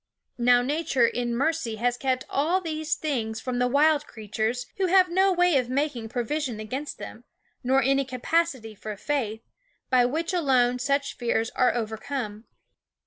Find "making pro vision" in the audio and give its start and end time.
5.69-6.59